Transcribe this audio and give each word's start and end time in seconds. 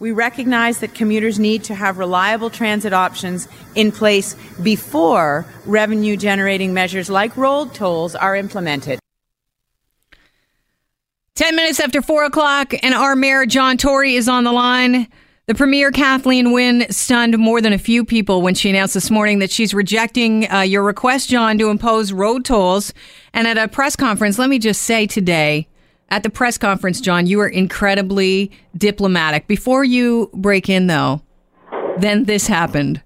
we 0.00 0.10
recognize 0.10 0.78
that 0.78 0.94
commuters 0.94 1.38
need 1.38 1.62
to 1.64 1.74
have 1.74 1.98
reliable 1.98 2.50
transit 2.50 2.92
options 2.92 3.46
in 3.74 3.92
place 3.92 4.34
before 4.62 5.46
revenue 5.66 6.16
generating 6.16 6.74
measures 6.74 7.08
like 7.08 7.36
road 7.36 7.74
tolls 7.74 8.16
are 8.16 8.34
implemented. 8.34 8.98
10 11.36 11.54
minutes 11.54 11.80
after 11.80 12.02
4 12.02 12.24
o'clock, 12.24 12.74
and 12.82 12.94
our 12.94 13.14
mayor, 13.14 13.46
John 13.46 13.76
Tory, 13.76 14.14
is 14.14 14.28
on 14.28 14.44
the 14.44 14.52
line. 14.52 15.06
The 15.46 15.54
premier, 15.54 15.90
Kathleen 15.90 16.52
Wynne, 16.52 16.90
stunned 16.90 17.38
more 17.38 17.60
than 17.60 17.72
a 17.72 17.78
few 17.78 18.04
people 18.04 18.42
when 18.42 18.54
she 18.54 18.68
announced 18.70 18.94
this 18.94 19.10
morning 19.10 19.38
that 19.38 19.50
she's 19.50 19.72
rejecting 19.72 20.50
uh, 20.50 20.60
your 20.60 20.82
request, 20.82 21.28
John, 21.28 21.58
to 21.58 21.70
impose 21.70 22.12
road 22.12 22.44
tolls. 22.44 22.92
And 23.32 23.48
at 23.48 23.58
a 23.58 23.68
press 23.68 23.96
conference, 23.96 24.38
let 24.38 24.50
me 24.50 24.58
just 24.58 24.82
say 24.82 25.06
today, 25.06 25.66
at 26.10 26.22
the 26.22 26.30
press 26.30 26.58
conference, 26.58 27.00
John, 27.00 27.26
you 27.26 27.38
were 27.38 27.48
incredibly 27.48 28.50
diplomatic. 28.76 29.46
Before 29.46 29.84
you 29.84 30.30
break 30.34 30.68
in, 30.68 30.86
though, 30.86 31.22
then 31.98 32.24
this 32.24 32.46
happened. 32.46 33.02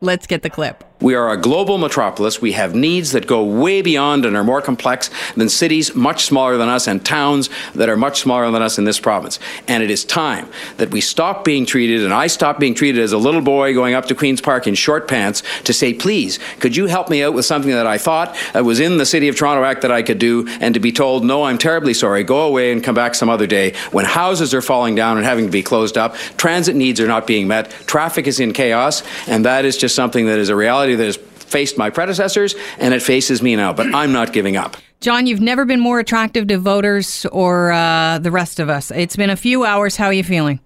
Let's 0.00 0.26
get 0.26 0.42
the 0.42 0.50
clip. 0.50 0.84
We 0.98 1.14
are 1.14 1.30
a 1.30 1.36
global 1.36 1.76
metropolis. 1.76 2.40
We 2.40 2.52
have 2.52 2.74
needs 2.74 3.12
that 3.12 3.26
go 3.26 3.44
way 3.44 3.82
beyond 3.82 4.24
and 4.24 4.34
are 4.34 4.42
more 4.42 4.62
complex 4.62 5.10
than 5.34 5.50
cities 5.50 5.94
much 5.94 6.24
smaller 6.24 6.56
than 6.56 6.70
us 6.70 6.86
and 6.86 7.04
towns 7.04 7.50
that 7.74 7.90
are 7.90 7.98
much 7.98 8.22
smaller 8.22 8.50
than 8.50 8.62
us 8.62 8.78
in 8.78 8.84
this 8.84 8.98
province. 8.98 9.38
And 9.68 9.82
it 9.82 9.90
is 9.90 10.06
time 10.06 10.48
that 10.78 10.90
we 10.90 11.02
stop 11.02 11.44
being 11.44 11.66
treated, 11.66 12.02
and 12.02 12.14
I 12.14 12.28
stop 12.28 12.58
being 12.58 12.74
treated 12.74 13.02
as 13.02 13.12
a 13.12 13.18
little 13.18 13.42
boy 13.42 13.74
going 13.74 13.92
up 13.92 14.06
to 14.06 14.14
Queen's 14.14 14.40
Park 14.40 14.66
in 14.66 14.74
short 14.74 15.06
pants 15.06 15.42
to 15.64 15.74
say, 15.74 15.92
please, 15.92 16.38
could 16.60 16.74
you 16.74 16.86
help 16.86 17.10
me 17.10 17.22
out 17.22 17.34
with 17.34 17.44
something 17.44 17.72
that 17.72 17.86
I 17.86 17.98
thought 17.98 18.34
uh, 18.56 18.64
was 18.64 18.80
in 18.80 18.96
the 18.96 19.04
City 19.04 19.28
of 19.28 19.36
Toronto 19.36 19.64
Act 19.64 19.82
that 19.82 19.92
I 19.92 20.02
could 20.02 20.18
do, 20.18 20.48
and 20.60 20.72
to 20.72 20.80
be 20.80 20.92
told, 20.92 21.26
no, 21.26 21.42
I'm 21.42 21.58
terribly 21.58 21.92
sorry, 21.92 22.24
go 22.24 22.46
away 22.46 22.72
and 22.72 22.82
come 22.82 22.94
back 22.94 23.14
some 23.14 23.28
other 23.28 23.46
day 23.46 23.74
when 23.92 24.06
houses 24.06 24.54
are 24.54 24.62
falling 24.62 24.94
down 24.94 25.18
and 25.18 25.26
having 25.26 25.44
to 25.44 25.52
be 25.52 25.62
closed 25.62 25.98
up, 25.98 26.14
transit 26.38 26.74
needs 26.74 27.00
are 27.00 27.06
not 27.06 27.26
being 27.26 27.46
met, 27.46 27.70
traffic 27.86 28.26
is 28.26 28.40
in 28.40 28.54
chaos, 28.54 29.02
and 29.26 29.44
that 29.44 29.66
is 29.66 29.76
just 29.76 29.94
something 29.94 30.24
that 30.24 30.38
is 30.38 30.48
a 30.48 30.56
reality 30.56 30.85
reality 30.86 30.94
that 30.96 31.06
has 31.06 31.16
faced 31.16 31.78
my 31.78 31.90
predecessors 31.90 32.54
and 32.78 32.94
it 32.94 33.02
faces 33.02 33.42
me 33.42 33.56
now, 33.56 33.72
but 33.72 33.94
I'm 33.94 34.12
not 34.12 34.32
giving 34.32 34.56
up. 34.56 34.76
John, 35.00 35.26
you've 35.26 35.40
never 35.40 35.64
been 35.64 35.80
more 35.80 36.00
attractive 36.00 36.48
to 36.48 36.58
voters 36.58 37.26
or 37.26 37.72
uh, 37.72 38.18
the 38.18 38.30
rest 38.30 38.58
of 38.58 38.68
us. 38.68 38.90
It's 38.90 39.16
been 39.16 39.30
a 39.30 39.36
few 39.36 39.64
hours. 39.64 39.96
How 39.96 40.06
are 40.06 40.12
you 40.12 40.24
feeling? 40.24 40.60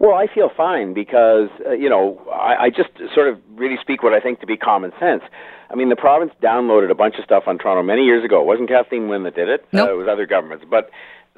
Well, 0.00 0.14
I 0.14 0.26
feel 0.32 0.50
fine 0.56 0.94
because, 0.94 1.48
uh, 1.66 1.72
you 1.72 1.88
know, 1.88 2.20
I, 2.32 2.64
I 2.64 2.70
just 2.70 2.90
sort 3.14 3.28
of 3.28 3.40
really 3.56 3.76
speak 3.80 4.02
what 4.02 4.12
I 4.12 4.20
think 4.20 4.40
to 4.40 4.46
be 4.46 4.56
common 4.56 4.92
sense. 5.00 5.22
I 5.70 5.74
mean, 5.74 5.88
the 5.88 5.96
province 5.96 6.32
downloaded 6.42 6.90
a 6.90 6.94
bunch 6.94 7.16
of 7.18 7.24
stuff 7.24 7.44
on 7.46 7.58
Toronto 7.58 7.82
many 7.82 8.02
years 8.02 8.24
ago. 8.24 8.40
It 8.40 8.46
wasn't 8.46 8.68
Kathleen 8.68 9.08
Wynne 9.08 9.24
that 9.24 9.34
did 9.34 9.48
it. 9.48 9.66
Nope. 9.72 9.88
Uh, 9.88 9.92
it 9.92 9.96
was 9.96 10.08
other 10.08 10.26
governments. 10.26 10.64
But 10.68 10.90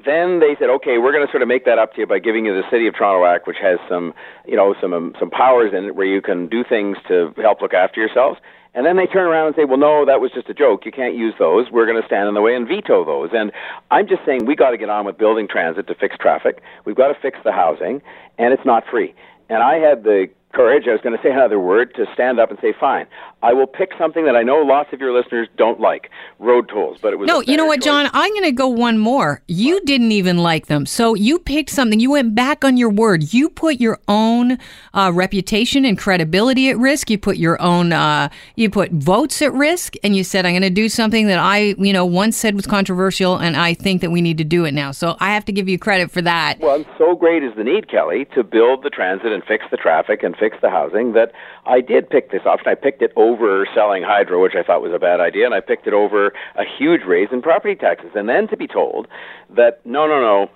then 0.04 0.40
they 0.40 0.56
said, 0.58 0.70
okay, 0.70 0.98
we're 0.98 1.12
going 1.12 1.26
to 1.26 1.30
sort 1.30 1.42
of 1.42 1.48
make 1.48 1.64
that 1.64 1.78
up 1.78 1.94
to 1.94 2.00
you 2.00 2.06
by 2.06 2.18
giving 2.18 2.46
you 2.46 2.54
the 2.54 2.68
City 2.70 2.86
of 2.86 2.94
Toronto 2.94 3.24
Act, 3.24 3.46
which 3.46 3.58
has 3.60 3.78
some, 3.88 4.14
you 4.46 4.56
know, 4.56 4.74
some 4.80 4.92
um, 4.92 5.14
some 5.18 5.30
powers 5.30 5.72
in 5.76 5.84
it 5.84 5.94
where 5.96 6.06
you 6.06 6.20
can 6.20 6.48
do 6.48 6.64
things 6.64 6.96
to 7.08 7.32
help 7.36 7.60
look 7.60 7.74
after 7.74 8.00
yourselves. 8.00 8.38
And 8.72 8.86
then 8.86 8.96
they 8.96 9.06
turn 9.06 9.26
around 9.26 9.48
and 9.48 9.56
say, 9.56 9.64
well, 9.64 9.78
no, 9.78 10.06
that 10.06 10.20
was 10.20 10.30
just 10.32 10.48
a 10.48 10.54
joke. 10.54 10.86
You 10.86 10.92
can't 10.92 11.16
use 11.16 11.34
those. 11.40 11.70
We're 11.72 11.86
going 11.86 12.00
to 12.00 12.06
stand 12.06 12.28
in 12.28 12.34
the 12.34 12.40
way 12.40 12.54
and 12.54 12.68
veto 12.68 13.04
those. 13.04 13.30
And 13.32 13.50
I'm 13.90 14.06
just 14.06 14.24
saying 14.24 14.46
we 14.46 14.54
got 14.54 14.70
to 14.70 14.78
get 14.78 14.88
on 14.88 15.04
with 15.04 15.18
building 15.18 15.48
transit 15.48 15.88
to 15.88 15.94
fix 15.96 16.16
traffic. 16.16 16.62
We've 16.84 16.94
got 16.94 17.08
to 17.08 17.18
fix 17.20 17.38
the 17.42 17.50
housing, 17.50 18.00
and 18.38 18.54
it's 18.54 18.64
not 18.64 18.84
free. 18.88 19.12
And 19.48 19.62
I 19.62 19.78
had 19.78 20.04
the 20.04 20.28
courage, 20.52 20.84
I 20.88 20.92
was 20.92 21.00
going 21.00 21.16
to 21.16 21.22
say 21.22 21.30
another 21.30 21.60
word, 21.60 21.94
to 21.94 22.06
stand 22.14 22.40
up 22.40 22.50
and 22.50 22.58
say, 22.60 22.74
fine, 22.78 23.06
I 23.42 23.52
will 23.52 23.66
pick 23.66 23.92
something 23.96 24.24
that 24.26 24.36
I 24.36 24.42
know 24.42 24.58
lots 24.58 24.92
of 24.92 25.00
your 25.00 25.12
listeners 25.12 25.48
don't 25.56 25.80
like 25.80 26.10
road 26.38 26.68
tolls. 26.68 26.98
But 27.00 27.12
it 27.12 27.18
was 27.18 27.26
no. 27.26 27.40
You 27.40 27.56
know 27.56 27.64
what, 27.64 27.76
choice. 27.76 27.84
John? 27.84 28.10
I'm 28.12 28.30
going 28.32 28.44
to 28.44 28.52
go 28.52 28.68
one 28.68 28.98
more. 28.98 29.42
You 29.46 29.80
didn't 29.84 30.12
even 30.12 30.38
like 30.38 30.66
them, 30.66 30.84
so 30.86 31.14
you 31.14 31.38
picked 31.38 31.70
something. 31.70 32.00
You 32.00 32.10
went 32.10 32.34
back 32.34 32.64
on 32.64 32.76
your 32.76 32.90
word. 32.90 33.32
You 33.32 33.48
put 33.48 33.80
your 33.80 33.98
own 34.08 34.58
uh, 34.92 35.10
reputation 35.14 35.84
and 35.84 35.96
credibility 35.96 36.68
at 36.68 36.78
risk. 36.78 37.10
You 37.10 37.18
put 37.18 37.38
your 37.38 37.60
own. 37.62 37.92
Uh, 37.92 38.28
you 38.56 38.68
put 38.68 38.90
votes 38.92 39.40
at 39.40 39.52
risk, 39.54 39.94
and 40.04 40.14
you 40.14 40.24
said, 40.24 40.44
"I'm 40.44 40.52
going 40.52 40.62
to 40.62 40.70
do 40.70 40.88
something 40.88 41.26
that 41.28 41.38
I, 41.38 41.74
you 41.78 41.92
know, 41.92 42.04
once 42.04 42.36
said 42.36 42.54
was 42.54 42.66
controversial, 42.66 43.36
and 43.36 43.56
I 43.56 43.72
think 43.72 44.02
that 44.02 44.10
we 44.10 44.20
need 44.20 44.38
to 44.38 44.44
do 44.44 44.64
it 44.64 44.72
now." 44.72 44.90
So 44.90 45.16
I 45.20 45.32
have 45.32 45.44
to 45.46 45.52
give 45.52 45.68
you 45.68 45.78
credit 45.78 46.10
for 46.10 46.20
that. 46.22 46.58
Well, 46.60 46.84
so 46.98 47.14
great 47.14 47.42
is 47.42 47.54
the 47.56 47.64
need, 47.64 47.90
Kelly, 47.90 48.26
to 48.34 48.42
build 48.42 48.82
the 48.82 48.90
transit 48.90 49.32
and 49.32 49.42
fix 49.44 49.64
the 49.70 49.76
traffic 49.78 50.22
and 50.22 50.36
fix 50.40 50.56
the 50.60 50.70
housing 50.70 51.12
that 51.12 51.32
I 51.66 51.80
did 51.82 52.08
pick 52.10 52.32
this 52.32 52.42
option. 52.46 52.68
I 52.68 52.74
picked 52.74 53.02
it 53.02 53.12
over 53.14 53.68
selling 53.74 54.02
hydro, 54.02 54.42
which 54.42 54.54
I 54.56 54.62
thought 54.62 54.82
was 54.82 54.92
a 54.92 54.98
bad 54.98 55.20
idea, 55.20 55.44
and 55.44 55.54
I 55.54 55.60
picked 55.60 55.86
it 55.86 55.92
over 55.92 56.32
a 56.56 56.64
huge 56.64 57.02
raise 57.06 57.28
in 57.30 57.42
property 57.42 57.76
taxes. 57.76 58.10
And 58.14 58.28
then 58.28 58.48
to 58.48 58.56
be 58.56 58.66
told 58.66 59.06
that 59.54 59.84
no, 59.84 60.06
no, 60.08 60.20
no, 60.20 60.50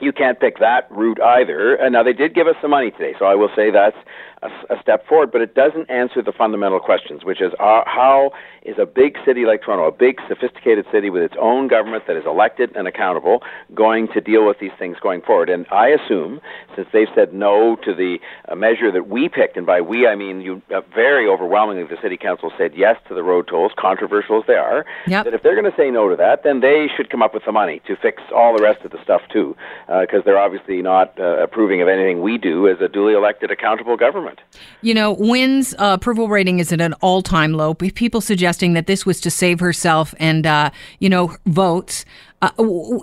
you 0.00 0.12
can't 0.12 0.40
pick 0.40 0.58
that 0.58 0.90
route 0.90 1.20
either. 1.20 1.74
And 1.74 1.92
now 1.92 2.02
they 2.02 2.12
did 2.12 2.34
give 2.34 2.46
us 2.46 2.56
some 2.60 2.70
money 2.70 2.90
today, 2.90 3.14
so 3.18 3.26
I 3.26 3.34
will 3.34 3.50
say 3.54 3.70
that's 3.70 3.96
a, 4.42 4.48
a 4.70 4.80
step 4.82 5.06
forward, 5.06 5.30
but 5.30 5.40
it 5.40 5.54
doesn't 5.54 5.88
answer 5.90 6.22
the 6.22 6.32
fundamental 6.32 6.80
questions, 6.80 7.24
which 7.24 7.40
is 7.40 7.52
uh, 7.60 7.82
how 7.86 8.32
is 8.62 8.76
a 8.78 8.86
big 8.86 9.16
city 9.24 9.44
like 9.44 9.62
Toronto, 9.62 9.86
a 9.86 9.92
big 9.92 10.20
sophisticated 10.28 10.86
city 10.92 11.10
with 11.10 11.22
its 11.22 11.34
own 11.40 11.68
government 11.68 12.04
that 12.06 12.16
is 12.16 12.24
elected 12.26 12.74
and 12.76 12.86
accountable, 12.86 13.42
going 13.74 14.08
to 14.08 14.20
deal 14.20 14.46
with 14.46 14.58
these 14.60 14.70
things 14.78 14.96
going 15.00 15.20
forward? 15.20 15.48
And 15.48 15.66
I 15.70 15.88
assume, 15.88 16.40
since 16.74 16.88
they've 16.92 17.08
said 17.14 17.32
no 17.34 17.76
to 17.84 17.94
the 17.94 18.18
uh, 18.48 18.54
measure 18.54 18.90
that 18.92 19.08
we 19.08 19.28
picked, 19.28 19.56
and 19.56 19.66
by 19.66 19.80
we 19.80 20.06
I 20.06 20.14
mean 20.14 20.40
you, 20.40 20.62
uh, 20.74 20.80
very 20.94 21.28
overwhelmingly 21.28 21.84
the 21.84 22.00
city 22.02 22.16
council 22.16 22.52
said 22.56 22.72
yes 22.74 22.96
to 23.08 23.14
the 23.14 23.22
road 23.22 23.46
tolls, 23.46 23.72
controversial 23.78 24.40
as 24.40 24.46
they 24.46 24.54
are, 24.54 24.84
yep. 25.06 25.24
that 25.24 25.34
if 25.34 25.42
they're 25.42 25.60
going 25.60 25.70
to 25.70 25.76
say 25.76 25.90
no 25.90 26.08
to 26.08 26.16
that, 26.16 26.42
then 26.44 26.60
they 26.60 26.88
should 26.96 27.10
come 27.10 27.22
up 27.22 27.34
with 27.34 27.44
the 27.44 27.52
money 27.52 27.80
to 27.86 27.96
fix 27.96 28.22
all 28.34 28.56
the 28.56 28.62
rest 28.62 28.84
of 28.84 28.90
the 28.90 29.02
stuff 29.02 29.22
too, 29.32 29.56
because 29.86 30.20
uh, 30.20 30.22
they're 30.24 30.38
obviously 30.38 30.82
not 30.82 31.18
uh, 31.18 31.42
approving 31.42 31.82
of 31.82 31.88
anything 31.88 32.22
we 32.22 32.38
do 32.38 32.68
as 32.68 32.80
a 32.80 32.88
duly 32.88 33.14
elected, 33.14 33.50
accountable 33.50 33.96
government. 33.96 34.40
You 34.80 34.94
know, 34.94 35.12
Wynne's 35.12 35.74
uh, 35.74 35.96
approval 35.98 36.28
rating 36.28 36.58
is 36.58 36.72
at 36.72 36.80
an 36.80 36.94
all 36.94 37.22
time 37.22 37.52
low. 37.52 37.74
People 37.74 38.20
suggesting 38.20 38.74
that 38.74 38.86
this 38.86 39.04
was 39.04 39.20
to 39.22 39.30
save 39.30 39.60
herself 39.60 40.14
and, 40.18 40.46
uh, 40.46 40.70
you 40.98 41.08
know, 41.08 41.36
votes. 41.46 42.04
Uh, 42.42 42.50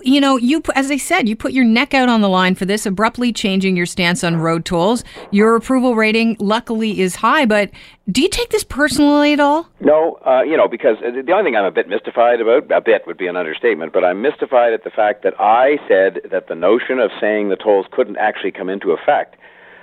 you 0.02 0.20
know, 0.20 0.36
you 0.36 0.62
as 0.74 0.90
I 0.90 0.98
said, 0.98 1.26
you 1.26 1.34
put 1.34 1.52
your 1.52 1.64
neck 1.64 1.94
out 1.94 2.10
on 2.10 2.20
the 2.20 2.28
line 2.28 2.54
for 2.54 2.66
this, 2.66 2.84
abruptly 2.84 3.32
changing 3.32 3.74
your 3.74 3.86
stance 3.86 4.22
on 4.22 4.36
road 4.36 4.66
tolls. 4.66 5.02
Your 5.30 5.56
approval 5.56 5.94
rating, 5.94 6.36
luckily, 6.38 7.00
is 7.00 7.16
high. 7.16 7.46
But 7.46 7.70
do 8.12 8.20
you 8.20 8.28
take 8.28 8.50
this 8.50 8.64
personally 8.64 9.32
at 9.32 9.40
all? 9.40 9.66
No, 9.80 10.18
uh, 10.26 10.42
you 10.42 10.58
know, 10.58 10.68
because 10.68 10.98
the 11.00 11.32
only 11.32 11.44
thing 11.44 11.56
I'm 11.56 11.64
a 11.64 11.70
bit 11.70 11.88
mystified 11.88 12.42
about, 12.42 12.70
a 12.70 12.82
bit 12.82 13.06
would 13.06 13.16
be 13.16 13.28
an 13.28 13.36
understatement, 13.36 13.94
but 13.94 14.04
I'm 14.04 14.20
mystified 14.20 14.74
at 14.74 14.84
the 14.84 14.90
fact 14.90 15.22
that 15.22 15.40
I 15.40 15.78
said 15.88 16.20
that 16.30 16.48
the 16.48 16.54
notion 16.54 16.98
of 16.98 17.10
saying 17.18 17.48
the 17.48 17.56
tolls 17.56 17.86
couldn't 17.92 18.18
actually 18.18 18.52
come 18.52 18.68
into 18.68 18.92
effect 18.92 19.36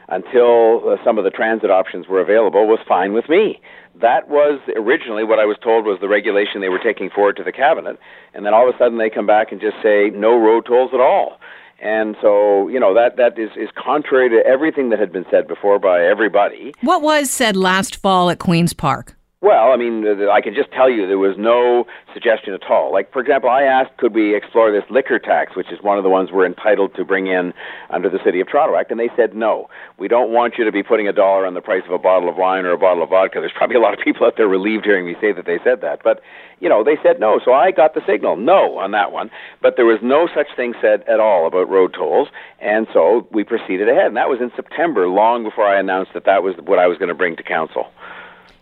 until 0.10 0.90
uh, 0.90 0.98
some 1.04 1.18
of 1.18 1.24
the 1.24 1.30
transit 1.30 1.70
options 1.70 2.08
were 2.08 2.22
available 2.22 2.66
was 2.68 2.80
fine 2.88 3.14
with 3.14 3.28
me. 3.30 3.60
That 4.00 4.30
was 4.30 4.60
originally 4.76 5.24
what 5.24 5.40
I 5.40 5.46
was 5.46 5.58
told 5.62 5.86
was 5.86 6.00
the 6.00 6.08
regulation 6.08 6.62
they 6.62 6.70
were 6.70 6.80
taking 6.80 7.10
forward 7.10 7.36
to 7.38 7.44
the 7.44 7.52
cabinet, 7.52 8.00
and 8.34 8.46
then 8.46 8.54
all 8.54 8.70
of 8.70 8.76
a 8.76 8.78
sudden 8.78 8.98
they 8.98 9.10
come 9.10 9.26
back 9.26 9.52
and 9.52 9.60
just 9.60 9.78
say 9.82 10.12
no 10.14 10.38
road 10.38 10.66
tolls 10.66 10.92
at 10.94 11.00
all. 11.00 11.40
And 11.80 12.16
so, 12.22 12.68
you 12.70 12.80
know, 12.80 12.94
that, 12.94 13.18
that 13.18 13.38
is, 13.38 13.52
is 13.56 13.70
contrary 13.76 14.30
to 14.30 14.48
everything 14.48 14.90
that 14.90 15.00
had 15.00 15.12
been 15.12 15.26
said 15.30 15.48
before 15.48 15.78
by 15.78 16.04
everybody. 16.04 16.74
What 16.82 17.02
was 17.02 17.30
said 17.30 17.56
last 17.56 17.98
fall 17.98 18.30
at 18.30 18.40
Queen's 18.40 18.74
Park? 18.74 19.17
Well, 19.40 19.72
I 19.72 19.78
mean, 19.78 20.04
I 20.34 20.42
can 20.42 20.56
just 20.56 20.72
tell 20.72 20.90
you 20.90 21.06
there 21.06 21.20
was 21.20 21.38
no 21.38 21.86
suggestion 22.12 22.56
at 22.56 22.64
all. 22.72 22.92
Like, 22.92 23.14
for 23.14 23.22
example, 23.22 23.52
I 23.52 23.62
asked, 23.62 23.96
could 23.98 24.16
we 24.16 24.36
explore 24.36 24.72
this 24.72 24.84
liquor 24.90 25.20
tax, 25.20 25.56
which 25.56 25.72
is 25.72 25.78
one 25.84 26.00
of 26.00 26.04
the 26.04 26.10
ones 26.10 26.32
we're 26.34 26.48
entitled 26.48 26.96
to 26.96 27.06
bring 27.06 27.28
in 27.28 27.54
under 27.92 28.10
the 28.10 28.18
City 28.26 28.42
of 28.42 28.48
Toronto 28.50 28.76
Act, 28.76 28.90
and 28.90 29.00
they 29.00 29.12
said 29.16 29.36
no. 29.36 29.70
We 30.00 30.08
don't 30.08 30.32
want 30.32 30.56
you 30.58 30.66
to 30.66 30.72
be 30.72 30.82
putting 30.82 31.08
a 31.08 31.14
dollar 31.14 31.46
on 31.46 31.54
the 31.54 31.62
price 31.62 31.84
of 31.86 31.92
a 31.92 32.00
bottle 32.00 32.30
of 32.30 32.36
wine 32.36 32.66
or 32.66 32.72
a 32.72 32.80
bottle 32.80 33.04
of 33.04 33.10
vodka. 33.10 33.38
There's 33.40 33.54
probably 33.56 33.76
a 33.76 33.80
lot 33.80 33.94
of 33.94 34.04
people 34.04 34.26
out 34.26 34.38
there 34.38 34.48
relieved 34.48 34.86
hearing 34.86 35.06
me 35.06 35.16
say 35.22 35.32
that 35.34 35.46
they 35.46 35.60
said 35.64 35.82
that, 35.82 36.02
but 36.04 36.20
you 36.60 36.68
know, 36.68 36.84
they 36.84 36.98
said 37.04 37.20
no. 37.20 37.40
So 37.46 37.54
I 37.54 37.70
got 37.70 37.94
the 37.94 38.02
signal, 38.08 38.38
no, 38.38 38.80
on 38.80 38.90
that 38.90 39.12
one. 39.12 39.30
But 39.62 39.76
there 39.76 39.86
was 39.86 40.00
no 40.02 40.28
such 40.34 40.48
thing 40.56 40.74
said 40.82 41.04
at 41.08 41.20
all 41.20 41.46
about 41.46 41.70
road 41.70 41.94
tolls, 41.94 42.30
and 42.60 42.88
so 42.92 43.28
we 43.32 43.44
proceeded 43.44 43.88
ahead. 43.88 44.08
And 44.08 44.18
that 44.18 44.30
was 44.30 44.42
in 44.42 44.52
September, 44.56 45.08
long 45.08 45.44
before 45.44 45.68
I 45.68 45.80
announced 45.80 46.16
that 46.16 46.26
that 46.26 46.42
was 46.42 46.56
what 46.66 46.80
I 46.80 46.88
was 46.88 46.98
going 46.98 47.10
to 47.10 47.16
bring 47.16 47.36
to 47.36 47.44
council. 47.44 47.86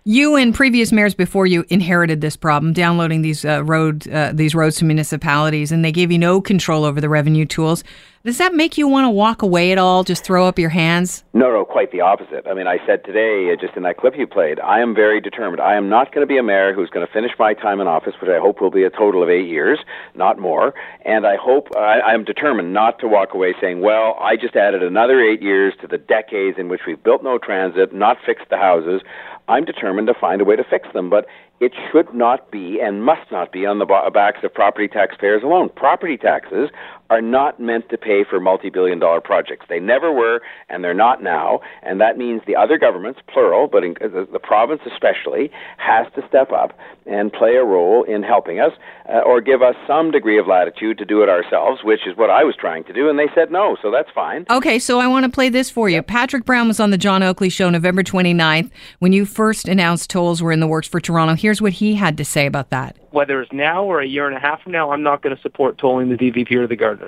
You 0.08 0.36
and 0.36 0.54
previous 0.54 0.92
mayors 0.92 1.16
before 1.16 1.48
you 1.48 1.66
inherited 1.70 2.22
this 2.22 2.38
problem, 2.38 2.74
downloading 2.74 3.24
these 3.24 3.44
uh, 3.44 3.64
road 3.64 4.08
uh, 4.08 4.34
these 4.36 4.54
roads 4.54 4.76
to 4.76 4.86
municipalities, 4.86 5.72
and 5.72 5.84
they 5.84 5.92
gave 5.92 6.12
you 6.12 6.20
no 6.20 6.42
control 6.42 6.86
over 6.86 7.02
the 7.02 7.10
revenue 7.10 7.44
tools. 7.44 7.84
Does 8.24 8.38
that 8.38 8.54
make 8.54 8.78
you 8.78 8.88
want 8.88 9.06
to 9.06 9.10
walk 9.10 9.42
away 9.42 9.72
at 9.72 9.80
all? 9.80 10.04
Just 10.04 10.24
throw 10.24 10.48
up 10.48 10.60
your 10.60 10.70
hands? 10.70 11.24
No, 11.34 11.52
no, 11.52 11.66
quite 11.66 11.92
the 11.92 12.02
opposite. 12.02 12.46
I 12.48 12.54
mean, 12.54 12.68
I 12.68 12.78
said 12.86 13.04
today, 13.04 13.52
uh, 13.52 13.56
just 13.60 13.76
in 13.76 13.84
that 13.84 13.98
clip 13.98 14.16
you 14.16 14.28
played, 14.28 14.60
I 14.60 14.80
am 14.80 14.94
very 14.94 15.20
determined. 15.20 15.60
I 15.60 15.76
am 15.76 15.90
not 15.90 16.14
going 16.14 16.22
to 16.22 16.32
be 16.32 16.38
a 16.38 16.44
mayor 16.44 16.74
who's 16.74 16.90
going 16.92 17.06
to 17.06 17.12
finish 17.12 17.32
my 17.40 17.56
time 17.56 17.82
in 17.82 17.88
office, 17.88 18.14
which 18.22 18.30
I 18.30 18.40
hope 18.40 18.62
will 18.62 18.72
be 18.72 18.84
a 18.84 18.92
total 18.92 19.24
of 19.24 19.30
eight 19.30 19.48
years, 19.48 19.80
not 20.14 20.38
more. 20.38 20.76
And 21.04 21.26
I 21.26 21.36
hope 21.36 21.70
I, 21.76 22.02
I'm 22.02 22.24
determined 22.24 22.74
not 22.74 23.00
to 23.00 23.08
walk 23.08 23.34
away 23.34 23.56
saying, 23.60 23.82
well, 23.82 24.18
I 24.20 24.36
just 24.36 24.56
added 24.56 24.84
another 24.84 25.20
eight 25.20 25.42
years 25.42 25.74
to 25.82 25.88
the 25.88 25.98
decades 25.98 26.58
in 26.60 26.70
which 26.70 26.82
we've 26.86 27.04
built 27.04 27.24
no 27.24 27.40
transit, 27.40 27.94
not 27.94 28.18
fixed 28.24 28.50
the 28.50 28.58
houses. 28.58 29.02
I'm 29.48 29.66
determined 29.66 30.08
to 30.08 30.14
find 30.14 30.42
a 30.42 30.46
way 30.46 30.56
to 30.56 30.64
fix 30.64 30.88
them, 30.94 31.10
but 31.10 31.28
it 31.60 31.74
should 31.92 32.14
not 32.14 32.52
be 32.52 32.80
and 32.82 33.04
must 33.04 33.32
not 33.32 33.52
be 33.52 33.66
on 33.66 33.80
the 33.80 33.86
backs 34.14 34.40
of 34.44 34.54
property 34.54 34.88
taxpayers 34.88 35.44
alone. 35.44 35.70
Property 35.70 36.18
taxes 36.18 36.70
are 37.10 37.22
not 37.22 37.60
meant 37.60 37.90
to 37.90 37.98
pay 37.98 38.24
for 38.24 38.40
multi-billion 38.40 39.00
dollar 39.00 39.22
projects. 39.22 39.66
They 39.70 39.80
never 39.80 40.12
were, 40.12 40.42
and 40.70 40.84
they're 40.84 40.94
not 40.94 41.22
now. 41.22 41.60
And 41.84 42.02
that 42.02 42.18
means 42.18 42.42
the 42.48 42.56
other 42.56 42.78
governments, 42.78 43.20
plural, 43.28 43.68
but 43.68 43.84
in, 43.84 43.96
the, 44.00 44.28
the 44.32 44.40
province 44.40 44.82
especially, 44.92 45.52
has 45.78 46.08
to 46.16 46.28
step 46.28 46.52
up 46.52 46.74
and 47.06 47.32
play 47.32 47.56
a 47.56 47.64
role 47.64 48.04
in 48.04 48.24
helping 48.24 48.60
us, 48.60 48.72
uh, 49.08 49.20
or 49.20 49.40
give 49.40 49.62
us 49.62 49.76
some 49.86 50.10
degree 50.10 50.40
of 50.40 50.48
latitude 50.48 50.98
to 50.98 51.06
do 51.06 51.22
it 51.22 51.30
ourselves, 51.30 51.84
which 51.84 52.08
is 52.08 52.18
what 52.18 52.32
I 52.32 52.44
was 52.44 52.56
trying 52.56 52.84
to 52.86 52.94
do. 52.94 53.10
And 53.10 53.20
they 53.20 53.30
said 53.36 53.52
no, 53.52 53.78
so 53.82 53.92
that's 53.92 54.10
fine. 54.14 54.46
Okay, 54.50 54.80
so 54.80 55.00
I 55.00 55.08
want 55.08 55.26
to 55.26 55.32
play 55.32 55.50
this 55.50 55.70
for 55.70 55.88
you. 55.88 56.02
Patrick 56.02 56.46
Brown 56.46 56.68
was 56.68 56.80
on 56.80 56.90
the 56.90 56.98
John 56.98 57.22
Oakley 57.22 57.50
Show 57.50 57.70
November 57.70 58.02
29th 58.02 58.72
when 59.00 59.14
you 59.14 59.26
first 59.26 59.68
announced 59.68 60.10
tolls 60.10 60.42
were 60.42 60.52
in 60.52 60.60
the 60.60 60.68
works 60.68 60.88
for 60.88 61.00
Toronto. 61.00 61.36
Here's 61.36 61.62
what 61.62 61.74
he 61.74 61.94
had 61.94 62.18
to 62.18 62.26
say 62.26 62.48
about 62.48 62.72
that. 62.72 62.98
Whether 63.12 63.42
it's 63.42 63.54
now 63.54 63.84
or 63.84 64.02
a 64.02 64.08
year 64.08 64.28
and 64.28 64.36
a 64.36 64.40
half 64.40 64.64
from 64.64 64.72
now, 64.72 64.92
I'm 64.92 65.04
not 65.04 65.22
going 65.22 65.36
to 65.36 65.42
support 65.42 65.78
tolling 65.78 66.10
the 66.10 66.16
DVP 66.16 66.52
or 66.54 66.68
the 66.68 66.76
Gardiner. 66.76 67.05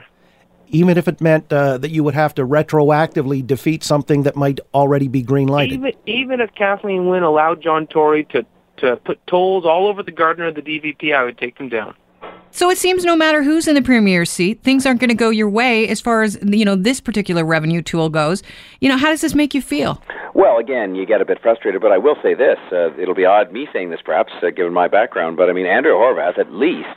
Even 0.69 0.97
if 0.97 1.07
it 1.07 1.21
meant 1.21 1.51
uh, 1.51 1.77
that 1.77 1.91
you 1.91 2.03
would 2.03 2.13
have 2.13 2.35
to 2.35 2.45
retroactively 2.45 3.45
defeat 3.45 3.83
something 3.83 4.23
that 4.23 4.35
might 4.35 4.59
already 4.73 5.07
be 5.07 5.21
green 5.21 5.47
lighted. 5.47 5.73
Even, 5.73 5.93
even 6.05 6.41
if 6.41 6.53
Kathleen 6.55 7.07
Wynne 7.07 7.23
allowed 7.23 7.61
John 7.61 7.87
Tory 7.87 8.25
to, 8.25 8.45
to 8.77 8.97
put 8.97 9.25
tolls 9.27 9.65
all 9.65 9.87
over 9.87 10.03
the 10.03 10.11
Gardiner 10.11 10.47
of 10.47 10.55
the 10.55 10.61
DVP, 10.61 11.15
I 11.15 11.23
would 11.23 11.37
take 11.37 11.57
them 11.57 11.69
down. 11.69 11.95
So 12.51 12.69
it 12.69 12.77
seems 12.77 13.05
no 13.05 13.15
matter 13.15 13.43
who's 13.43 13.67
in 13.67 13.75
the 13.75 13.81
premier's 13.81 14.31
seat, 14.31 14.63
things 14.63 14.85
aren't 14.85 14.99
going 14.99 15.09
to 15.09 15.15
go 15.15 15.29
your 15.29 15.49
way 15.49 15.87
as 15.87 16.01
far 16.01 16.23
as 16.23 16.39
you 16.41 16.65
know 16.65 16.75
this 16.75 16.99
particular 16.99 17.45
revenue 17.45 17.81
tool 17.81 18.09
goes. 18.09 18.41
You 18.79 18.89
know, 18.89 18.97
how 18.97 19.09
does 19.09 19.21
this 19.21 19.35
make 19.35 19.53
you 19.53 19.61
feel? 19.61 20.01
Well, 20.33 20.57
again, 20.57 20.95
you 20.95 21.05
get 21.05 21.21
a 21.21 21.25
bit 21.25 21.41
frustrated, 21.41 21.81
but 21.81 21.91
I 21.91 21.97
will 21.97 22.15
say 22.23 22.33
this: 22.33 22.57
uh, 22.71 22.93
it'll 22.97 23.15
be 23.15 23.25
odd 23.25 23.51
me 23.51 23.67
saying 23.71 23.89
this, 23.89 24.01
perhaps, 24.03 24.33
uh, 24.41 24.49
given 24.49 24.73
my 24.73 24.87
background. 24.87 25.37
But 25.37 25.49
I 25.49 25.53
mean, 25.53 25.65
Andrea 25.65 25.93
Horwath, 25.93 26.39
at 26.39 26.51
least, 26.51 26.87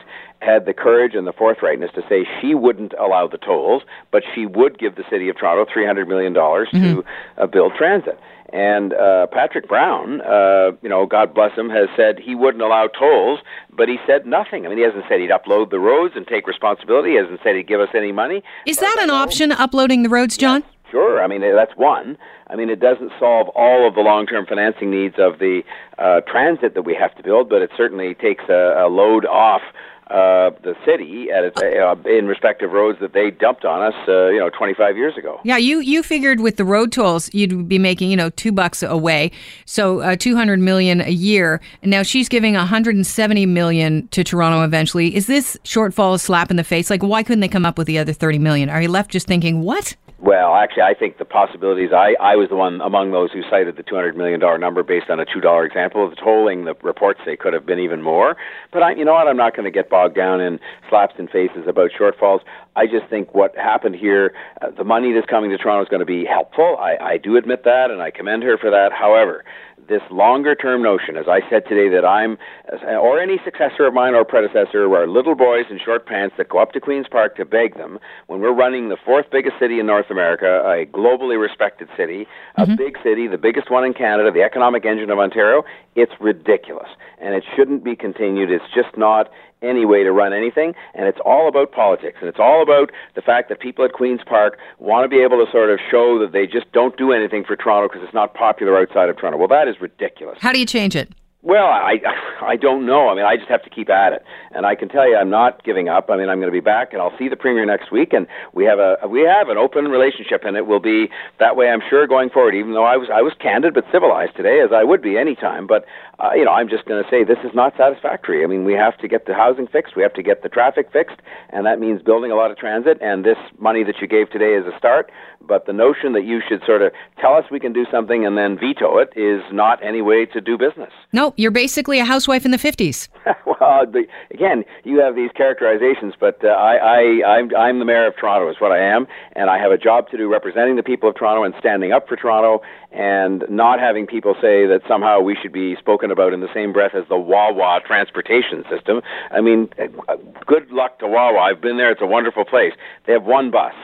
had 0.40 0.64
the 0.64 0.72
courage 0.72 1.14
and 1.14 1.26
the 1.26 1.32
forthrightness 1.32 1.92
to 1.94 2.02
say 2.08 2.26
she 2.40 2.54
wouldn't 2.54 2.94
allow 2.98 3.26
the 3.26 3.38
tolls, 3.38 3.82
but 4.10 4.22
she 4.34 4.46
would 4.46 4.78
give 4.78 4.96
the 4.96 5.04
city 5.10 5.28
of 5.28 5.36
Toronto 5.36 5.70
three 5.70 5.86
hundred 5.86 6.08
million 6.08 6.32
dollars 6.32 6.68
mm-hmm. 6.72 7.00
to 7.00 7.04
uh, 7.36 7.46
build 7.46 7.72
transit. 7.76 8.18
And 8.52 8.94
uh, 8.94 9.28
Patrick 9.28 9.68
Brown, 9.68 10.22
uh, 10.22 10.72
you 10.82 10.88
know, 10.88 11.06
God 11.06 11.32
bless 11.34 11.56
him, 11.56 11.70
has 11.70 11.88
said 11.96 12.18
he 12.18 12.34
wouldn't 12.34 12.64
allow 12.64 12.88
tolls, 12.88 13.38
but 13.72 13.88
he 13.88 13.98
said 14.08 14.26
nothing. 14.26 14.66
I 14.66 14.70
mean, 14.70 14.78
he 14.78 14.82
hasn't 14.82 15.04
said 15.08 15.20
he'd 15.20 15.30
upload 15.30 15.70
the 15.70 15.78
roads 15.78 16.14
and 16.16 16.26
take 16.26 16.48
responsibility. 16.48 17.10
He 17.10 17.16
hasn't 17.16 17.38
said 17.44 17.54
he'd 17.54 17.68
give 17.68 17.80
us 17.80 17.90
any 17.94 18.10
money. 18.10 18.42
Is 18.66 18.78
that 18.78 18.98
an 19.00 19.10
option, 19.10 19.52
uploading 19.52 20.02
the 20.02 20.08
roads, 20.08 20.36
John? 20.36 20.62
Yes, 20.62 20.90
sure. 20.90 21.22
I 21.22 21.28
mean, 21.28 21.42
that's 21.42 21.76
one. 21.76 22.18
I 22.48 22.56
mean, 22.56 22.70
it 22.70 22.80
doesn't 22.80 23.12
solve 23.20 23.48
all 23.50 23.86
of 23.86 23.94
the 23.94 24.00
long-term 24.00 24.46
financing 24.46 24.90
needs 24.90 25.14
of 25.18 25.38
the 25.38 25.62
uh, 25.98 26.22
transit 26.22 26.74
that 26.74 26.82
we 26.82 26.96
have 26.96 27.14
to 27.18 27.22
build, 27.22 27.48
but 27.48 27.62
it 27.62 27.70
certainly 27.76 28.14
takes 28.14 28.42
a, 28.48 28.74
a 28.84 28.88
load 28.88 29.26
off 29.26 29.62
uh, 30.10 30.50
the 30.64 30.74
city 30.84 31.28
at 31.30 31.44
its, 31.44 31.62
uh, 31.62 31.94
in 32.04 32.26
roads 32.26 32.98
that 33.00 33.12
they 33.12 33.30
dumped 33.30 33.64
on 33.64 33.80
us, 33.80 33.94
uh, 34.08 34.28
you 34.28 34.40
know, 34.40 34.50
25 34.50 34.96
years 34.96 35.16
ago. 35.16 35.40
Yeah, 35.44 35.56
you 35.56 35.78
you 35.78 36.02
figured 36.02 36.40
with 36.40 36.56
the 36.56 36.64
road 36.64 36.90
tolls 36.90 37.32
you'd 37.32 37.68
be 37.68 37.78
making, 37.78 38.10
you 38.10 38.16
know, 38.16 38.30
two 38.30 38.50
bucks 38.50 38.82
away, 38.82 39.30
so 39.66 40.00
uh, 40.00 40.16
200 40.16 40.58
million 40.58 41.00
a 41.00 41.10
year. 41.10 41.60
And 41.82 41.90
now 41.90 42.02
she's 42.02 42.28
giving 42.28 42.54
170 42.54 43.46
million 43.46 44.08
to 44.08 44.24
Toronto 44.24 44.64
eventually. 44.64 45.14
Is 45.14 45.26
this 45.26 45.56
shortfall 45.64 46.14
a 46.14 46.18
slap 46.18 46.50
in 46.50 46.56
the 46.56 46.64
face? 46.64 46.90
Like, 46.90 47.02
why 47.02 47.22
couldn't 47.22 47.40
they 47.40 47.48
come 47.48 47.64
up 47.64 47.78
with 47.78 47.86
the 47.86 47.98
other 47.98 48.12
30 48.12 48.40
million? 48.40 48.68
Are 48.68 48.82
you 48.82 48.88
left 48.88 49.12
just 49.12 49.28
thinking, 49.28 49.62
what? 49.62 49.94
Well, 50.22 50.54
actually, 50.54 50.82
I 50.82 50.92
think 50.92 51.16
the 51.16 51.24
possibilities. 51.24 51.90
I, 51.94 52.14
I 52.20 52.36
was 52.36 52.50
the 52.50 52.56
one 52.56 52.82
among 52.82 53.10
those 53.10 53.32
who 53.32 53.40
cited 53.48 53.76
the 53.76 53.82
two 53.82 53.94
hundred 53.94 54.18
million 54.18 54.38
dollar 54.38 54.58
number 54.58 54.82
based 54.82 55.08
on 55.08 55.18
a 55.18 55.24
two 55.24 55.40
dollar 55.40 55.64
example. 55.64 56.08
The 56.10 56.16
tolling, 56.16 56.66
the 56.66 56.74
reports 56.82 57.20
say 57.24 57.36
could 57.36 57.54
have 57.54 57.64
been 57.64 57.78
even 57.78 58.02
more. 58.02 58.36
But 58.70 58.82
I, 58.82 58.92
you 58.92 59.06
know 59.06 59.14
what? 59.14 59.28
I'm 59.28 59.38
not 59.38 59.56
going 59.56 59.64
to 59.64 59.70
get 59.70 59.88
bogged 59.88 60.14
down 60.14 60.42
in 60.42 60.60
slaps 60.90 61.14
and 61.16 61.30
faces 61.30 61.64
about 61.66 61.92
shortfalls. 61.98 62.40
I 62.76 62.86
just 62.86 63.06
think 63.08 63.34
what 63.34 63.56
happened 63.56 63.96
here, 63.96 64.34
uh, 64.60 64.70
the 64.76 64.84
money 64.84 65.14
that's 65.14 65.26
coming 65.26 65.50
to 65.50 65.56
Toronto 65.56 65.82
is 65.84 65.88
going 65.88 66.00
to 66.00 66.06
be 66.06 66.26
helpful. 66.26 66.76
I, 66.78 66.96
I 67.00 67.16
do 67.16 67.38
admit 67.38 67.64
that, 67.64 67.90
and 67.90 68.02
I 68.02 68.10
commend 68.10 68.42
her 68.42 68.58
for 68.58 68.70
that. 68.70 68.92
However, 68.92 69.42
this 69.90 70.00
longer 70.10 70.54
term 70.54 70.82
notion, 70.82 71.16
as 71.16 71.26
I 71.28 71.40
said 71.50 71.64
today, 71.68 71.90
that 71.94 72.06
I'm, 72.06 72.38
or 72.86 73.20
any 73.20 73.38
successor 73.44 73.86
of 73.86 73.92
mine 73.92 74.14
or 74.14 74.24
predecessor, 74.24 74.84
are 74.94 75.06
little 75.06 75.34
boys 75.34 75.66
in 75.68 75.78
short 75.84 76.06
pants 76.06 76.36
that 76.38 76.48
go 76.48 76.58
up 76.58 76.72
to 76.72 76.80
Queen's 76.80 77.08
Park 77.10 77.36
to 77.36 77.44
beg 77.44 77.76
them 77.76 77.98
when 78.28 78.40
we're 78.40 78.54
running 78.54 78.88
the 78.88 78.96
fourth 79.04 79.26
biggest 79.30 79.58
city 79.58 79.80
in 79.80 79.86
North 79.86 80.08
America, 80.08 80.62
a 80.64 80.86
globally 80.86 81.38
respected 81.38 81.88
city, 81.96 82.26
a 82.56 82.62
mm-hmm. 82.62 82.76
big 82.76 82.96
city, 83.02 83.26
the 83.26 83.36
biggest 83.36 83.70
one 83.70 83.84
in 83.84 83.92
Canada, 83.92 84.30
the 84.30 84.42
economic 84.42 84.86
engine 84.86 85.10
of 85.10 85.18
Ontario. 85.18 85.64
It's 85.96 86.12
ridiculous. 86.20 86.88
And 87.20 87.34
it 87.34 87.44
shouldn't 87.54 87.84
be 87.84 87.96
continued. 87.96 88.50
It's 88.50 88.64
just 88.72 88.96
not 88.96 89.28
any 89.62 89.84
way 89.84 90.02
to 90.02 90.12
run 90.12 90.32
anything, 90.32 90.74
and 90.94 91.06
it's 91.06 91.18
all 91.24 91.48
about 91.48 91.72
politics, 91.72 92.18
and 92.20 92.28
it's 92.28 92.38
all 92.38 92.62
about 92.62 92.90
the 93.14 93.22
fact 93.22 93.48
that 93.48 93.60
people 93.60 93.84
at 93.84 93.92
Queen's 93.92 94.20
Park 94.24 94.58
want 94.78 95.04
to 95.04 95.08
be 95.08 95.22
able 95.22 95.44
to 95.44 95.50
sort 95.50 95.70
of 95.70 95.78
show 95.90 96.18
that 96.18 96.32
they 96.32 96.46
just 96.46 96.70
don't 96.72 96.96
do 96.96 97.12
anything 97.12 97.44
for 97.44 97.56
Toronto 97.56 97.88
because 97.88 98.02
it's 98.04 98.14
not 98.14 98.34
popular 98.34 98.78
outside 98.78 99.08
of 99.08 99.16
Toronto. 99.16 99.38
Well, 99.38 99.48
that 99.48 99.68
is 99.68 99.80
ridiculous. 99.80 100.38
How 100.40 100.52
do 100.52 100.58
you 100.58 100.66
change 100.66 100.96
it? 100.96 101.10
Well, 101.42 101.64
I 101.64 101.96
I 102.42 102.56
don't 102.56 102.84
know. 102.84 103.08
I 103.08 103.14
mean, 103.14 103.24
I 103.24 103.36
just 103.36 103.48
have 103.48 103.62
to 103.62 103.70
keep 103.70 103.88
at 103.88 104.12
it, 104.12 104.22
and 104.50 104.66
I 104.66 104.74
can 104.74 104.90
tell 104.90 105.08
you, 105.08 105.16
I'm 105.16 105.30
not 105.30 105.64
giving 105.64 105.88
up. 105.88 106.10
I 106.10 106.16
mean, 106.16 106.28
I'm 106.28 106.38
going 106.38 106.52
to 106.52 106.56
be 106.56 106.60
back, 106.60 106.92
and 106.92 107.00
I'll 107.00 107.16
see 107.16 107.28
the 107.28 107.36
premier 107.36 107.64
next 107.64 107.90
week, 107.90 108.12
and 108.12 108.26
we 108.52 108.64
have 108.66 108.78
a 108.78 108.98
we 109.08 109.22
have 109.22 109.48
an 109.48 109.56
open 109.56 109.86
relationship, 109.86 110.44
and 110.44 110.54
it 110.56 110.66
will 110.66 110.80
be 110.80 111.08
that 111.38 111.56
way, 111.56 111.70
I'm 111.70 111.80
sure, 111.88 112.06
going 112.06 112.28
forward. 112.28 112.54
Even 112.54 112.74
though 112.74 112.84
I 112.84 112.98
was 112.98 113.08
I 113.10 113.22
was 113.22 113.32
candid 113.40 113.72
but 113.72 113.84
civilized 113.90 114.36
today, 114.36 114.60
as 114.60 114.70
I 114.70 114.84
would 114.84 115.00
be 115.00 115.16
any 115.16 115.34
time. 115.34 115.66
But 115.66 115.86
uh, 116.20 116.32
you 116.34 116.44
know, 116.44 116.52
I'm 116.52 116.68
just 116.68 116.84
going 116.84 117.02
to 117.02 117.08
say 117.08 117.24
this 117.24 117.38
is 117.44 117.54
not 117.54 117.74
satisfactory. 117.76 118.44
I 118.44 118.46
mean, 118.46 118.64
we 118.64 118.74
have 118.74 118.96
to 118.98 119.08
get 119.08 119.26
the 119.26 119.34
housing 119.34 119.66
fixed, 119.66 119.96
we 119.96 120.02
have 120.02 120.12
to 120.14 120.22
get 120.22 120.42
the 120.42 120.48
traffic 120.48 120.92
fixed, 120.92 121.16
and 121.50 121.64
that 121.64 121.80
means 121.80 122.02
building 122.02 122.30
a 122.30 122.34
lot 122.34 122.50
of 122.50 122.58
transit. 122.58 122.98
And 123.00 123.24
this 123.24 123.38
money 123.58 123.84
that 123.84 123.96
you 124.00 124.06
gave 124.06 124.30
today 124.30 124.54
is 124.54 124.66
a 124.66 124.76
start, 124.76 125.10
but 125.40 125.66
the 125.66 125.72
notion 125.72 126.12
that 126.12 126.24
you 126.24 126.40
should 126.46 126.62
sort 126.66 126.82
of 126.82 126.92
tell 127.18 127.34
us 127.34 127.44
we 127.50 127.58
can 127.58 127.72
do 127.72 127.86
something 127.90 128.26
and 128.26 128.36
then 128.36 128.58
veto 128.58 128.98
it 128.98 129.12
is 129.16 129.42
not 129.50 129.82
any 129.82 130.02
way 130.02 130.26
to 130.26 130.40
do 130.40 130.58
business. 130.58 130.92
No, 131.12 131.32
you're 131.36 131.50
basically 131.50 131.98
a 131.98 132.04
housewife 132.04 132.44
in 132.44 132.50
the 132.50 132.58
50s. 132.58 133.08
well, 133.46 133.86
again, 134.30 134.64
you 134.84 135.00
have 135.00 135.14
these 135.16 135.30
characterizations, 135.34 136.14
but 136.20 136.44
uh, 136.44 136.48
I, 136.48 136.76
I, 136.76 137.38
I'm, 137.38 137.56
I'm 137.56 137.78
the 137.78 137.84
mayor 137.84 138.06
of 138.06 138.16
Toronto, 138.16 138.50
is 138.50 138.60
what 138.60 138.72
I 138.72 138.78
am, 138.78 139.06
and 139.32 139.48
I 139.48 139.58
have 139.58 139.72
a 139.72 139.78
job 139.78 140.10
to 140.10 140.18
do 140.18 140.28
representing 140.28 140.76
the 140.76 140.82
people 140.82 141.08
of 141.08 141.16
Toronto 141.16 141.44
and 141.44 141.54
standing 141.58 141.92
up 141.92 142.08
for 142.08 142.16
Toronto 142.16 142.60
and 142.92 143.44
not 143.48 143.78
having 143.78 144.06
people 144.06 144.34
say 144.34 144.66
that 144.66 144.80
somehow 144.88 145.20
we 145.20 145.36
should 145.40 145.52
be 145.52 145.76
spoken 145.76 146.09
about 146.10 146.32
in 146.32 146.40
the 146.40 146.52
same 146.52 146.72
breath 146.72 146.94
as 146.94 147.04
the 147.08 147.16
Wawa 147.16 147.80
transportation 147.86 148.64
system. 148.70 149.02
I 149.30 149.40
mean, 149.40 149.68
uh, 150.08 150.16
good 150.46 150.70
luck 150.70 150.98
to 151.00 151.06
Wawa. 151.06 151.38
I've 151.38 151.60
been 151.60 151.76
there. 151.76 151.90
It's 151.90 152.02
a 152.02 152.06
wonderful 152.06 152.44
place. 152.44 152.72
They 153.06 153.12
have 153.12 153.24
one 153.24 153.50
bus. 153.50 153.74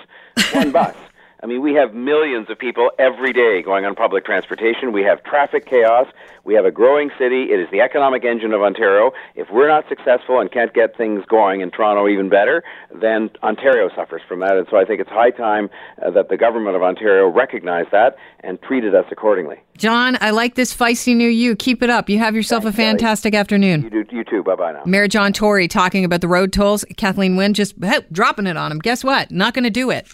One 0.52 0.72
bus. 0.72 0.94
I 1.42 1.46
mean, 1.46 1.60
we 1.60 1.74
have 1.74 1.94
millions 1.94 2.48
of 2.48 2.58
people 2.58 2.90
every 2.98 3.32
day 3.32 3.62
going 3.62 3.84
on 3.84 3.94
public 3.94 4.24
transportation. 4.24 4.92
We 4.92 5.02
have 5.02 5.22
traffic 5.22 5.66
chaos. 5.66 6.06
We 6.44 6.54
have 6.54 6.64
a 6.64 6.70
growing 6.70 7.10
city. 7.18 7.52
It 7.52 7.60
is 7.60 7.68
the 7.70 7.80
economic 7.80 8.24
engine 8.24 8.52
of 8.54 8.62
Ontario. 8.62 9.12
If 9.34 9.50
we're 9.50 9.68
not 9.68 9.86
successful 9.88 10.40
and 10.40 10.50
can't 10.50 10.72
get 10.72 10.96
things 10.96 11.24
going 11.28 11.60
in 11.60 11.70
Toronto 11.70 12.08
even 12.08 12.30
better, 12.30 12.64
then 12.94 13.30
Ontario 13.42 13.90
suffers 13.94 14.22
from 14.26 14.40
that. 14.40 14.56
And 14.56 14.66
so 14.70 14.78
I 14.78 14.86
think 14.86 15.00
it's 15.00 15.10
high 15.10 15.30
time 15.30 15.68
uh, 16.04 16.10
that 16.12 16.30
the 16.30 16.38
government 16.38 16.74
of 16.74 16.82
Ontario 16.82 17.28
recognize 17.28 17.86
that 17.92 18.16
and 18.40 18.60
treated 18.62 18.94
us 18.94 19.04
accordingly. 19.10 19.56
John, 19.76 20.16
I 20.22 20.30
like 20.30 20.54
this 20.54 20.74
feisty 20.74 21.14
new 21.14 21.28
you. 21.28 21.54
Keep 21.54 21.82
it 21.82 21.90
up. 21.90 22.08
You 22.08 22.18
have 22.18 22.34
yourself 22.34 22.62
Thanks, 22.62 22.78
a 22.78 22.80
fantastic 22.80 23.32
Kelly. 23.32 23.40
afternoon. 23.40 23.82
You 23.82 23.90
do. 23.90 24.04
You 24.10 24.24
too. 24.24 24.42
Bye 24.42 24.54
bye 24.54 24.72
now. 24.72 24.84
Mayor 24.86 25.08
John 25.08 25.34
Tory 25.34 25.68
talking 25.68 26.04
about 26.04 26.22
the 26.22 26.28
road 26.28 26.52
tolls. 26.52 26.84
Kathleen 26.96 27.36
Wynne 27.36 27.52
just 27.52 27.74
hey, 27.82 28.00
dropping 28.10 28.46
it 28.46 28.56
on 28.56 28.72
him. 28.72 28.78
Guess 28.78 29.04
what? 29.04 29.30
Not 29.30 29.52
going 29.52 29.64
to 29.64 29.70
do 29.70 29.90
it. 29.90 30.06